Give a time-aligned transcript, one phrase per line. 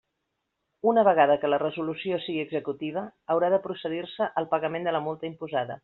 [0.91, 5.33] Una vegada que la resolució siga executiva, haurà de procedir-se al pagament de la multa
[5.35, 5.79] imposada.